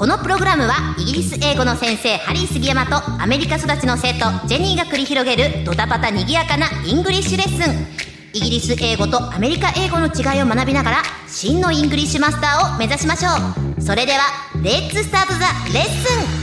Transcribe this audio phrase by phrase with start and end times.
[0.00, 7.86] このプログラムはイギリス英語の先生ハリー杉山とアメリカ育ちの生徒ジェニーが繰り広げるドタバタにぎやかな English lesson
[8.32, 13.28] イギリス英語とアメリカ英語の違いを学びながら真の English master を目指しましょ
[13.76, 14.20] うそれでは
[14.62, 16.40] Let's start the lesson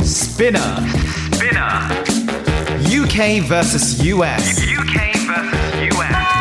[0.00, 0.58] SPINEAR.
[1.32, 1.90] SPINEAR.
[2.88, 4.58] UK versus US.
[4.58, 6.34] UK versus US.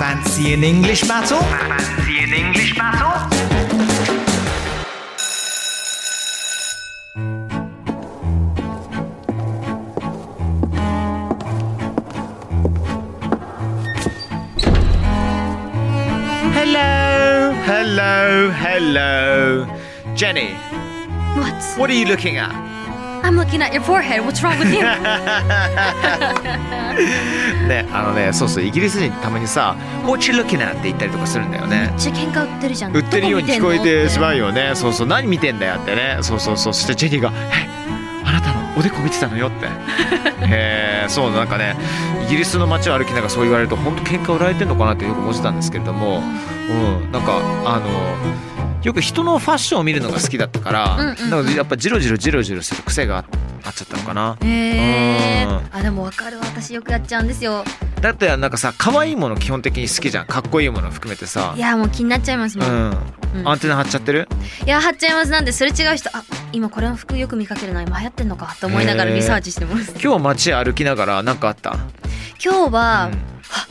[0.00, 1.38] Fancy an English battle?
[1.38, 3.75] Fancy an English battle?
[18.36, 19.66] Hello, hello.
[20.14, 20.52] Jenny,
[21.36, 21.54] What?
[21.78, 22.52] what are you looking at?
[23.24, 24.24] I'm looking at your forehead.
[24.24, 24.82] What's wrong with you?
[27.66, 30.72] ね、あのね、そうそう、イギリス人たまにさ、What you looking at?
[30.72, 31.92] って言ったりとかするんだよね。
[31.96, 32.96] ち喧嘩売ってるじゃん。
[32.96, 34.48] 売ってるように聞こえてしまうよ。
[34.48, 34.72] よね。
[34.74, 36.18] そうそう、何見てんだよってね。
[36.20, 36.74] そうそうそう。
[36.74, 37.66] そしてジェニーが、え、
[38.76, 39.66] おでこ見てたのよって。
[40.46, 41.76] へえ、そう、なんかね、
[42.26, 46.18] イギリスの街を歩きながらそう言われると、本当喧嘩売られてんのかなってよく思ってたんですけれども、
[46.68, 46.72] う
[47.06, 47.86] ん、なんか、あの、
[48.82, 53.24] よく人のファッションを見るのが好きだったから、うんうんうんなんかやっぱジロジロジロジロする癖があ
[53.64, 54.36] あっちゃったのかな。
[54.42, 55.60] へえうん。
[55.72, 57.64] あでもわかる私よくやっちゃうんですよ。
[58.00, 60.26] だってなんかさ、可愛いもの基本的に好きじゃん。
[60.26, 61.58] かっこいいもの含めてさい。
[61.58, 62.68] やもう気になっちゃいますもん。
[62.68, 62.90] うん。
[62.90, 64.28] うんアンテナ張っちゃってる？
[64.64, 69.94] いや貼っちゃいますなんですれ違う人あ今これの服よく見かけるな今流行ってんのかと思いながらリサーチしてます。
[70.02, 71.76] 今日街歩きながら何かあった？
[72.42, 73.18] 今日は、うん。
[73.48, 73.66] は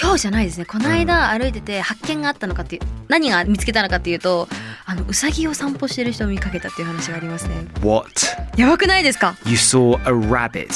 [0.00, 0.64] 今日じゃないですね。
[0.64, 4.48] この間歩いてて発見があったのかっていう何が見つけたのかっていうと
[4.86, 7.54] あのウサギを散歩してる人を見かけたっていう話がありますね。
[7.82, 8.08] What?
[8.56, 10.68] やばくないですか？You saw a rabbit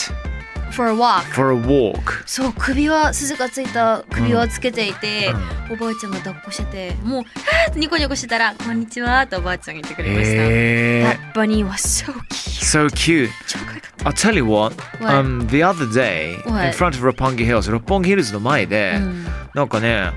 [0.72, 2.22] For a walk for a walk.
[2.26, 5.32] そう首輪鈴がついた首輪をつけていて、
[5.70, 11.72] おばあちゃんが抱っこしててもう「はーってニコニコしてたら「こんにちは」とおばあちゃんが言ってくれました、え That bunny was
[12.06, 13.30] so cute so cute.
[13.46, 14.74] 超可愛かった I'll tell you what.
[15.00, 15.14] What?
[15.14, 16.66] Um, the other day, What?
[16.66, 20.10] in front of Roppongi Hills, 六本木ヒルズの前で、うんなんかね、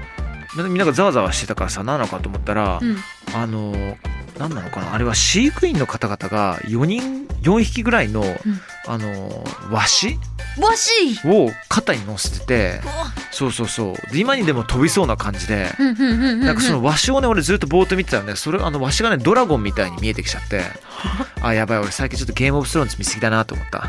[0.56, 2.98] みんながざわざわしてたからさ、何なのかと思ったら、うん
[3.34, 3.98] あの、
[4.40, 8.24] 何なのかなあれは飼育員の方々が4人、4匹ぐらいの、
[8.88, 10.20] あの、ワシ？
[10.60, 10.90] わし
[11.26, 12.82] いを肩に乗せてて、
[13.32, 14.14] そうそうそう。
[14.14, 20.62] で今にでも飛びそうな感じで、なんかそのワシをね俺ずっとぼーっと見てたらねそれあのワシがねドラゴンみたいに見えてきちゃって
[21.48, 23.88] あやばい俺最近ちょっとゲームオブスローンズ見すぎだなと思った。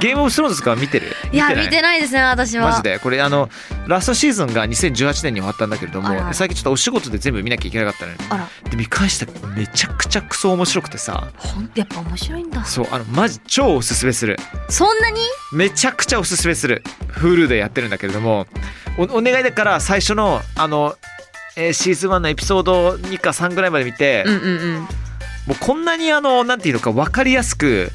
[0.00, 1.06] ゲームオブスローンズとか見てる？
[1.32, 2.00] いや見てない？
[2.02, 2.70] ですね私は。
[2.70, 2.98] マジで？
[2.98, 3.48] これあの
[3.86, 8.18] ラストシーズンが2018年に終わったんだけれども最近ちょっとお仕事で全部見なきゃいけなかったのよ。
[8.28, 8.48] あら。
[8.70, 11.32] で見返したらめちゃくちゃクソ面白くてさ。
[11.38, 12.64] ほんやっぱ面白いんだ。
[12.66, 14.36] そうあのマジ超おすすめする。
[14.68, 15.20] そんなに？
[15.52, 16.82] めちゃくちゃおすすめする。
[17.14, 18.46] Hulu でやってるんだけれども。
[18.98, 20.96] おお願いだから最初のあの、
[21.56, 24.88] えーシーズン1のエピソード2か3ぐらいまで見て、うんうんうん
[25.48, 27.90] もうこんなにあのなんていうのか分かりやすく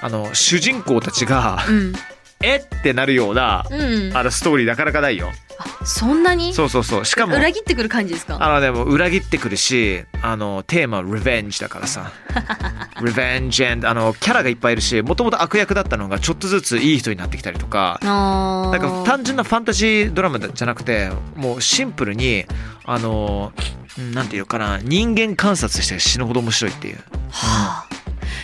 [0.00, 1.92] あの主人公たちが、うん。
[2.42, 3.76] えってなるような、う
[4.10, 4.16] ん。
[4.16, 5.30] あのストーリーなかなかないよ。
[5.30, 5.45] あ
[5.84, 6.52] そんなに？
[6.54, 7.04] そうそうそう。
[7.04, 8.38] しかも裏切ってくる感じですか？
[8.40, 12.12] あのねもう裏切ってくるしあのテーマは revenge だからさ。
[13.00, 17.98] revenge and あのキャラがいっぱいいるしもともと悪役だったのがちょっとずついい人になってきたりとか。
[18.02, 22.44] あなんか単純なファンタジードラマじゃなくてもうシンプルに
[22.84, 23.52] あの
[23.98, 26.96] うんなんていうのかな人間観察して死ぬほど面白いっていう。
[27.30, 27.86] はあ。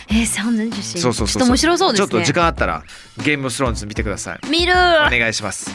[0.09, 2.07] えー、sounds interesting そうそうそうちょっと面白そうですね。
[2.07, 2.83] ちょっと時間あったら
[3.23, 4.39] ゲームオブスローンズ見てください。
[4.49, 5.71] 見るお願いします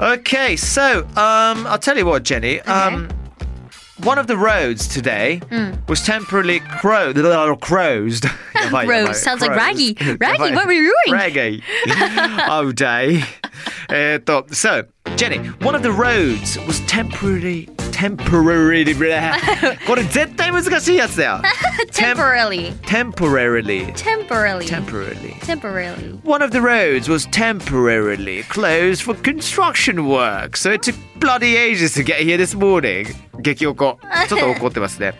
[0.00, 2.60] Okay, so um, I'll tell you what, Jenny.
[2.62, 3.08] Um,
[4.02, 5.72] One of the roads today hmm.
[5.88, 7.12] was temporarily crow-
[7.60, 8.26] crowsed.
[8.72, 9.52] Rose sounds like.
[9.52, 9.96] Raggy.
[10.20, 11.14] Raggy, what were you doing?
[11.14, 11.62] Raggy.
[12.48, 13.22] oh, day.
[13.88, 14.18] Eh,
[14.50, 18.93] so, Jenny, one of the roads was temporarily temporarily,
[19.85, 21.41] これ絶対難しいやつだよ。
[21.91, 25.35] Tem- temporarily temporarily, temporarily temporarily.
[25.41, 31.56] temporarily One of the roads was temporarily closed for construction work, so it took bloody
[31.56, 33.06] ages to get here this morning.
[33.40, 33.98] 激おこ。
[34.28, 35.14] ちょっと怒ってますね。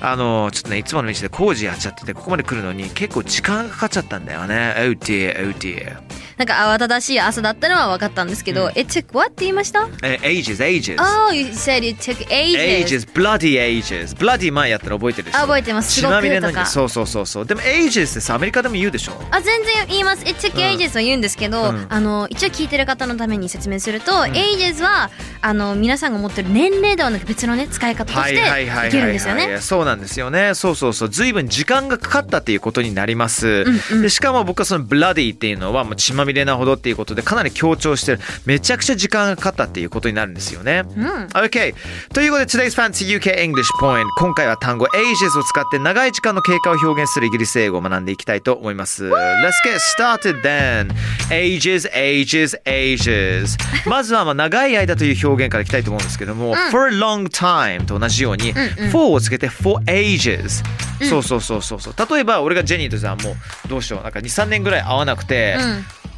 [0.00, 4.74] あの、ちょっとね、いつもの道で工事やっちゃってて、ここまで来るのに結構時間がかかっちゃったんだよね。
[4.78, 5.96] Oh dear, oh dear.
[6.36, 9.28] なんか慌ただしい朝だったのは分かったんですけど、うん It took what?
[9.30, 9.88] って言いました？
[10.02, 12.58] え ages ages Oh, you said it took ages.
[12.84, 19.12] ages bloody ages bloody 前やったら覚えてるでし覚えてますすごくとかそうそうそうそうでも ages ってさアメリカでも言うでしょ？
[19.30, 20.24] あ全然言います。
[20.28, 25.10] It took うん ages は言うんですけど、うんあの一応聞いてる方のために説明すると、ages は
[25.46, 29.60] あの皆さんが持ってる年齢ではなく別のね使い方としていけるんですよね。
[29.60, 30.54] そうなんですよね。
[30.56, 31.08] そうそうそう。
[31.08, 38.20] 随分時間がかかったっていうことになります、うんでしかも僕はそのブラディっていうのはもう血まみれなほどっていうことでかなり強調してる。
[38.44, 41.06] めちゃくちゃ時間がかかったっていうことになるんですよね、うん。
[41.26, 41.74] OK
[42.12, 49.04] ということで Today's Fancy UK English Point 今回は単語 ages を使って長い時間の経過を表現するイギリス英語を学んでいきたいと思います。
[49.04, 50.90] Let's get started then.
[51.30, 53.56] Ages ages ages.
[53.88, 58.52] まずはまあ長い間という表現からいきたいと思うんですけども、for a long time と同じように、
[58.90, 60.64] for をつけて for ages
[61.08, 63.32] そうそうそうそうそう例えば俺がジェニーとさも
[63.64, 65.56] うどうしようなんか23年ぐらい会わなくて、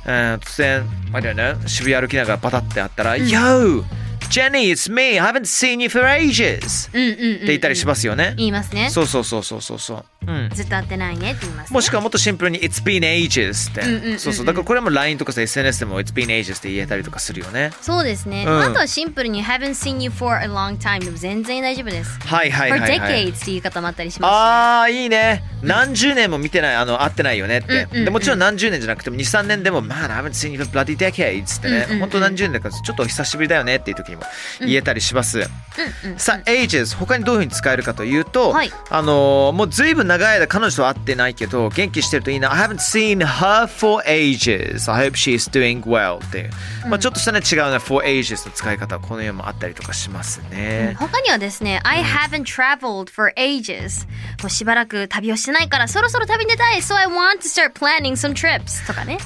[0.05, 3.85] えー突然、I don't know、渋谷歩きながらパタってあったら、Yo!
[4.31, 5.19] Jenny, it's me!
[5.19, 6.91] I haven't seen you for ages!
[6.93, 8.35] うんうんうん、って言ったりしますよね。
[8.37, 8.91] 言いますね。
[8.91, 10.05] そうそうそうそうそうそう。
[10.27, 10.51] うん。
[10.53, 11.75] ずっと会ってないねって言います、ね。
[11.75, 14.19] もしくはもっとシンプルに It's been ages って、うんうんうんうん。
[14.19, 14.47] そうそう。
[14.47, 17.73] だからこれも LINE とかさ SNS でも It's been ages って言えたりとかするよね。
[17.81, 18.61] そうですね、うん。
[18.61, 22.19] あとはシンプルに haven't seen you for a long time でも全然大丈夫です。
[22.21, 25.45] はいはい for はい、はい、decades って言い方もあったりします、あーいいね。
[25.63, 28.05] 何十年も見てないあの会ってないよねって、うんうんうん。
[28.05, 32.01] でもちろん何十年じゃなくても23年でも Man I haven't seen you for bloody decades ってね、うんうんうん。
[32.01, 34.23] 本当何十年だからちょっと久しぶりだよねっていう時にも
[34.61, 38.73] 言えたりします、うんうんさあ ages 他にどういうふうに使えるかというと、はい。
[38.91, 46.51] あのーもうずいぶん長い間彼女と会ってないけど元気してるといいな I haven't seen her for ages I hope she's doing well っていう、
[46.89, 54.09] まあちょっとしたね違うね for ages の使い方はこの世もあったりとかしますね、他にはですね、I haven't traveled for ages
[54.43, 59.19] もうしばらく旅をしてないからそろそろ旅に出たい So I want to start planning some trips とかね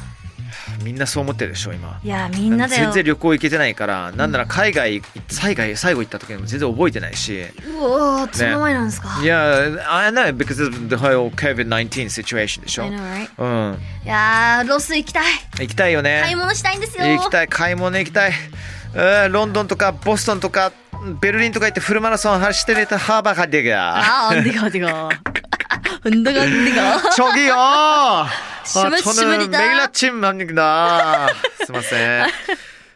[0.82, 2.00] みんなそう思ってるでしょ今。
[2.02, 2.84] いやみんなだよ。
[2.84, 7.42] 全然旅行行けてないからなんなら海外最後最後行った時も全然覚えてないし。
[7.78, 15.24] うわその前なんですか、ね、いや I know because of the whole COVID-19 situation でしょ？I know right、うん、いやロス行きたい。
[15.60, 16.20] 行きたいよね。
[16.22, 17.04] 買い物したいんですよ。
[17.04, 18.30] 行きたい買い物行きたい。
[18.94, 20.72] うんロンドンとかボストンとか
[21.20, 25.08] ベルリンとか行ってフルマラソン走ってるとハーバーがでがああでがでが
[26.10, 26.40] んだか
[27.10, 31.29] チョギ저기요 しむしむりだ 저는매일아침합니다
[31.65, 32.27] すいません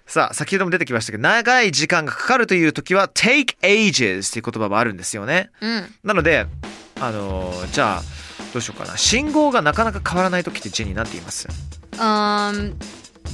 [0.06, 5.96] さあ先ほども出てきましたけど長い時間がかかるという時は take ages っていう言葉もあるんですよねうん。
[6.04, 6.48] なので
[7.00, 8.04] あのーじゃあ
[8.54, 11.48] どうしようかな信号がなかなか変わらない時ってジェニーなんて言います
[11.98, 12.74] Um,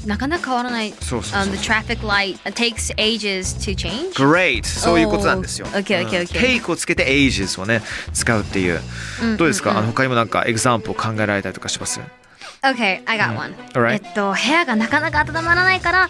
[0.05, 0.91] なかなか変わらない。
[0.99, 4.13] そうそうそう Um, the traffic light takes ages to change.
[4.13, 5.67] Great そういうことなんですよ。
[5.73, 6.61] Oh, okay, okay, うん okay.
[6.61, 7.81] take をつけて ages をね
[8.13, 8.79] 使うっていう。
[9.37, 11.99] どうですか、あの他にもなんかエグザンプを考えられたりとかします
[12.64, 13.54] Okay, I got one.
[13.74, 13.94] Alright.
[13.94, 16.08] えっと、部屋がなかなか温まらないから、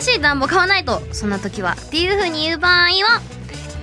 [0.00, 1.76] 新しい暖房買わないと、そんな時は。
[1.80, 3.22] っていう風に言う場合は、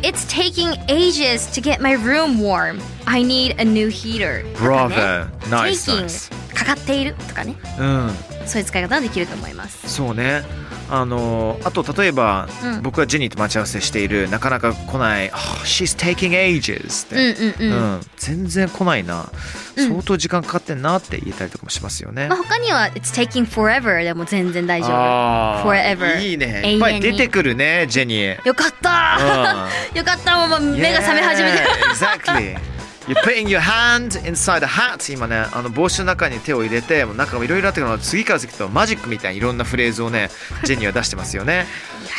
[0.01, 2.81] It's taking ages to get my room warm.
[3.05, 4.43] I need a new heater.
[4.53, 7.55] とかね Bravo Nice taking nice かかっているとかね。
[7.79, 8.11] うん
[8.45, 9.87] そういう使い方ができると思います。
[9.87, 10.43] そうね
[10.91, 12.81] あのあと例えば、うん。
[12.81, 17.93] 僕がジェニーと待ち合わせしているなかなか来ない「Oh, She's taking ages」って、うんうんうん。
[17.93, 18.01] うん。
[18.17, 19.29] 全然来ないな、
[19.77, 19.89] うん。
[19.89, 25.69] 相当時間かかってんなって言えたりとかもしますよね、まあ、他には It's taking forever でも全然大丈夫。
[25.69, 26.73] Forever いいね。
[26.73, 28.45] いっぱい出てくるねジェニー。
[28.45, 29.69] よかった。
[29.97, 30.47] よかった。
[30.47, 31.63] もう目が覚め始めて。
[31.93, 32.70] Exactly.
[33.07, 40.29] You're putting your hand inside a hat 今ねあの帽子の中に手を入れてもう中もいろいろあってから次から次とマジックみたいにいろんなフレーズをね
[40.63, 41.65] ジェニーは出してますよね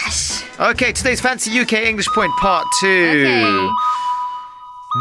[0.06, 3.68] よし Okay, today's Fancy UK English Point Part 2、Okay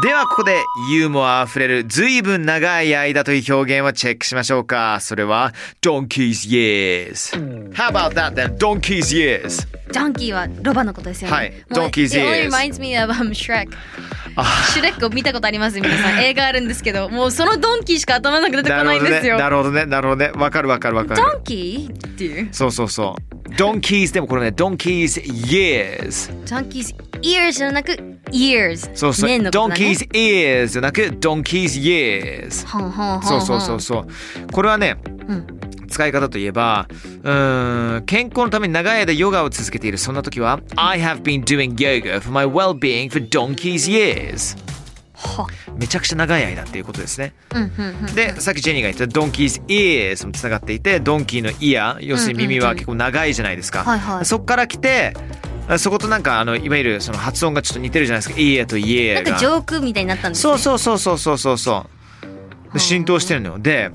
[0.00, 7.36] ではここでユーモアあふれるずいぶん長い間という表現をチェックしましょうかそれは Donkey's Years
[7.74, 8.56] How about that then?
[8.56, 11.36] Donkey's Years ジャンキーはロバのことですよね。
[11.36, 13.68] はい Donkey's It only reminds me of um, Shrek.
[14.72, 19.36] シュレックを見たことあります皆さん 映画あるんですけどもうそのドンキーしか頭の中出てこないんですよ。
[19.36, 22.48] なるほどねなるほどねなるほどねわかるわかるわかるドンキーっていう。
[22.50, 23.48] そうそうそう。
[23.56, 26.32] Donkeys でもこれね、Donkeys Years。
[26.46, 27.96] ジャンキーズ ears じゃなく
[28.30, 28.90] years。
[28.94, 29.28] そうそう。
[29.28, 32.66] ね Donkeys Ears じゃなく Donkeys Years。
[32.66, 34.06] ほんほんほんそうそうそうそう。
[34.52, 34.96] これはね、
[35.28, 35.46] うん
[35.92, 44.56] 使い方といえば、うーん、健康のために長い間ヨガを続けているそんな時は、I have been doing yoga for my well-being for Donkeys Years。
[45.14, 47.34] はめちゃくちゃ長い間っていうことですね。
[48.14, 54.24] で、さっきジェニーが言った Donkey's Ears もつながっていて、ドンキーのイヤー、要するに耳は結構長いじゃないですか。
[54.24, 55.14] そっから来て、
[55.78, 58.40] そことなんかあのいわゆるその発音がちょっと似てるじゃないですか。
[58.40, 59.40] イヤーとイエーがなんか。
[59.40, 60.42] ジョークみたいになったんですね。
[60.42, 61.86] そうそうそうそうそうそうそ
[62.70, 62.74] う。
[62.74, 63.58] で浸透してるのよ。
[63.58, 63.90] で、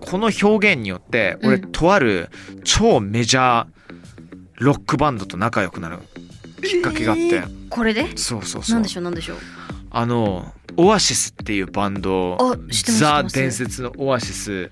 [0.00, 2.30] この表現によって俺、うんとある
[2.64, 3.66] 超メジャー
[4.56, 5.98] ロックバンドと仲良くなる
[6.62, 8.16] きっかけがあって、これで？
[8.16, 9.04] そうそうそうなんでしょう？
[9.04, 9.36] なんでしょう？
[9.90, 12.36] あのオアシスっていうバンド
[12.98, 14.70] ザ伝説のオアシスうん。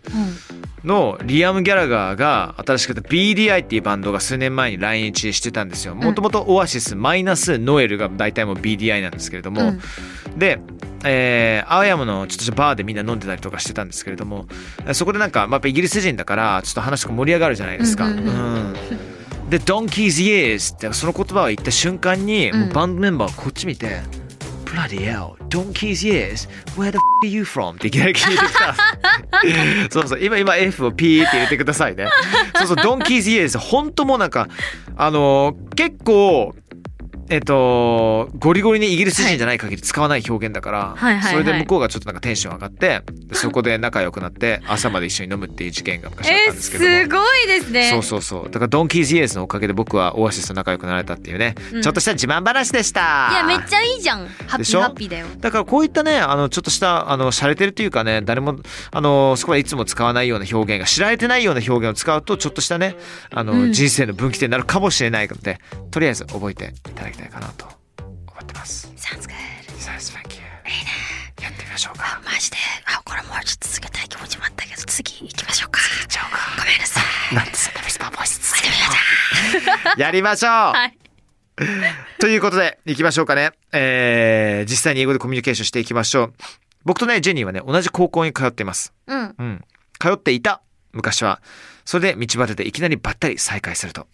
[0.85, 5.95] のリアム・ギャラガーが新しくやった BDI っていうバンドが数年前に来日してたんですよ。
[5.95, 9.75] もともとオアシスマイナスノエルが大体もう BDI なんですけれども、
[10.37, 10.61] で、
[11.05, 14.47] えー、青山のちょっとバーでみんな飲んでたりとかしてたんですけれども。
[14.93, 18.07] そこでなんか、まあ、イギリス人だからちょっと話が盛り上がるじゃないですか。
[18.07, 19.51] うんうんうんうん。
[19.51, 24.01] で「Donkey's Years」ってその言葉を言った瞬間に、バンドメンバーはこっち見て
[24.73, 28.75] 「Bloody hell Donkey's Years Where the f are you from?」っていきなり聞いてきた
[29.91, 32.09] そうそう今今 F をピーって入れてくださいね
[32.57, 34.49] そうそう Donkey's Years 本当もうなんか
[34.97, 36.55] あのー結構
[37.31, 40.97] えっと、ゴリゴリにイギリス人じゃない限り使わない表現だから、はい。
[40.97, 46.91] はいはいそれで向こうがちょっとなんかテンション上がって、でそこで仲良くなって朝まで一緒に飲むっていう事件が昔あったえんですけども。
[46.91, 47.91] すごいですね。
[47.91, 48.45] そうそうそう。
[48.45, 51.83] だからドンキーズイエーズのおかげで僕はオアシスと仲良くなれたっていうね、うん。
[51.83, 53.29] ちょっとした自慢話でした。
[53.33, 54.27] いやめっちゃいいじゃん。
[54.47, 54.81] ハッピでしょ？
[54.81, 55.27] ーハッピーだよ。
[55.39, 58.57] だからこういったね、あの、ちょっとした、あの、洒落てるというかね、誰も、
[58.91, 62.97] あの、そこはいつも使わないような表現が、知られてないような表現を使うと、ちょっとしたね、
[63.31, 63.73] あの、うん。
[63.73, 67.67] 人生の分岐点になるかもしれないので、とりあえず覚えていただきたいかなと
[68.05, 68.93] 思ってます。
[68.97, 69.35] Sounds good
[69.79, 70.43] Yes, thank you.
[71.43, 72.21] やってみましょうか。
[72.25, 72.57] マジで？
[72.87, 76.39] あこれもうちょっと続けたい気持ちもあったけど次行きましょうかちゃおうか。
[76.59, 77.01] ごめんなさ
[77.33, 78.75] いなんでそんなミスパーボイス続ける
[79.97, 80.99] のやりましょう、 はい
[82.21, 83.51] ということで、行きましょうかね。
[83.73, 86.35] えー、実際に英語でコミュニケーションしていきましょう。
[86.85, 88.93] 僕とね、ジェニーはね、同じ高校に通っています。
[89.09, 89.65] うんうん。
[89.99, 91.43] 通っていた、昔は。
[91.85, 94.07] それで道端でいきなりばったり再会すると。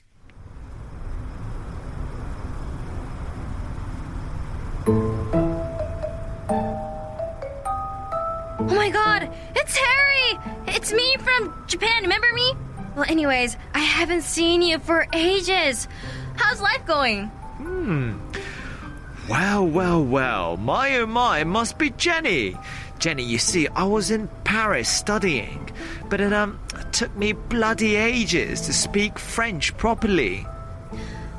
[10.85, 12.53] It's me from Japan, remember me?
[12.95, 15.89] Well, anyways, I haven't seen you for ages.
[16.37, 17.29] How's life going?
[17.57, 18.19] Hmm.
[19.27, 20.59] Well, well, well.
[20.59, 22.55] My oh my, must be Jenny.
[22.99, 25.71] Jenny, you see, I was in Paris studying,
[26.11, 26.61] but it um
[26.93, 30.47] took me bloody ages to speak French properly.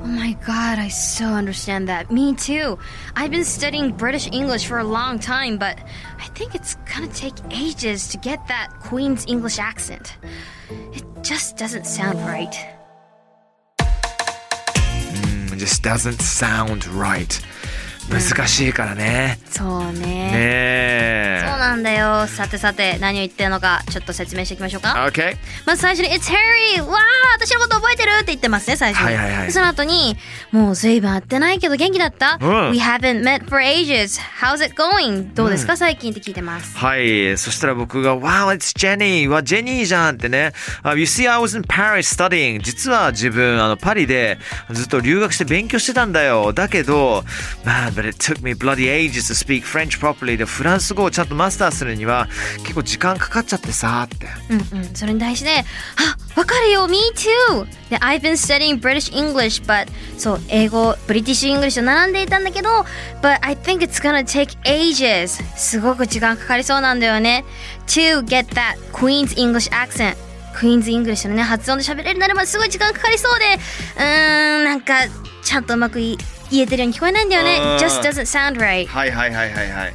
[0.06, 2.12] Oh my god, I so understand that.
[2.12, 2.78] Me too.
[3.16, 5.76] I've been studying British English for a long time, but
[6.16, 10.16] I think it's gonna take ages to get that Queen's English accent.
[10.92, 12.56] It just doesn't sound right.
[13.80, 17.44] Mm, it just doesn't sound right.
[18.10, 19.38] 難しいからね。
[19.50, 20.00] そうね。
[20.32, 22.26] ねそうなんだよ。
[22.26, 25.06] さてさて、何を言ってるのか、ちょっと説明していきましょうか。
[25.10, 25.36] Okay.
[25.64, 26.82] まず最初に「It's Harry!
[26.82, 27.00] わあ
[27.34, 30.16] 私のこと覚えてる!」って言ってますね最初に、はいはいはいでその後に
[30.52, 35.34] 「もう随分会ってないけど元気だった、うん ?We haven't met for ages How's it going?
[35.34, 37.36] どうですか、最近?」って聞いてますはい。
[37.38, 39.28] そしたら僕が、Wow, it's Jenny!
[39.28, 40.52] わ、ジェニーじゃんってね。
[40.84, 42.60] Uh, you see, I was in Paris studying.
[42.62, 44.38] 実は自分、あの、パリで
[44.70, 46.52] ずっと留学して勉強してたんだよ。
[46.52, 47.24] だけど、
[47.64, 50.36] Man, but it took me bloody ages to speak French properly.
[50.36, 54.26] で、フランス語をちゃんとマスターするには結構時間かかっちゃってさ、って。
[54.50, 55.64] うんうんそれに対して
[56.36, 62.86] 「あわかるよ Me too!」で「I've been studying British English but」そう英語 British English を学んでいたんだけど
[63.22, 67.44] 「But I think it's gonna take ages」すごく時間かかりそうなんだよね
[67.88, 70.16] To get that Queen's English accent
[70.54, 73.44] クイーンズ・イングリッシュのね発音で喋れるなるまですごい時間かかりそうで
[73.96, 74.94] うーんなんか
[75.42, 76.16] ちゃんとうまくい
[76.50, 77.58] 言えてるように聞こえないんだよね。
[77.58, 77.76] うん。
[77.76, 78.86] Just doesn't sound right.
[78.86, 79.94] はいはいはいはいはい。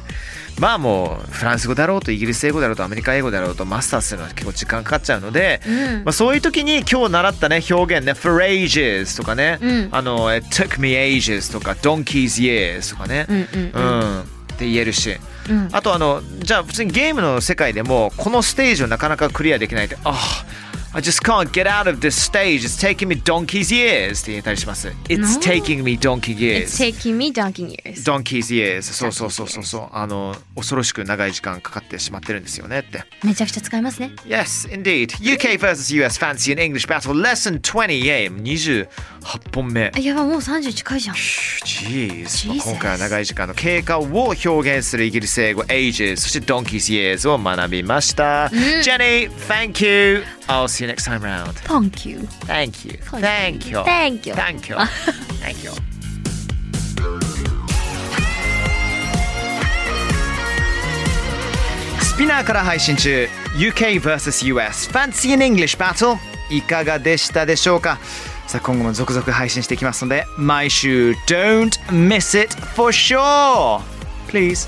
[0.58, 6.04] まあもうフランス語だろうとイギリス英語だろうとアメリカ英語だろうとマスターするのは結構時間かかっちゃうので、うん。
[6.04, 9.88] まあ、そういう時に今日習ったね表現ね for ages とかね、うん。
[9.90, 14.00] あの it took me ages とか donkey's years とかね、うんうんうん。
[14.00, 14.20] うん。
[14.20, 14.24] っ
[14.58, 15.16] て言えるし、
[15.48, 15.68] うん。
[15.72, 20.14] あとあのじゃあ普通にゲームの世界でもこのステージをなかなかクリアできないってあ、
[20.94, 22.64] I just can't get out of this stage.
[22.66, 24.88] It's taking me donkey's years って言えたりします。
[25.08, 25.40] It's No.
[25.40, 26.64] taking me donkey years.
[26.64, 36.62] It's taking me donkey years Donkey's years そうそうそうそうそうあの恐ろしく長い時間かかってしまってるんですよねってめちゃくちゃ使いますね Yes indeed UK vs US Fancy and
[36.62, 38.88] English Battle Lesson 20 yeah 28
[39.54, 48.46] 本目あやばもう30近いじゃん Jeez まあ Jesus 今回は長い時間の経過を表現するイギリス英語 Ages そして Donkey's years を学びました、
[48.82, 54.25] Jenny thank you I'll see you next time round Thank you Thank you Thank you Thank
[54.25, 54.75] you Thank you
[55.41, 55.71] Thank you
[62.01, 66.17] スピナーから配信中 UK vs.US Fancy in English Battle
[66.49, 67.99] いかがでしたでしょうか
[68.47, 73.79] さあ今後も続々配信していきますので毎週 Don't miss it for sure
[74.27, 74.67] Please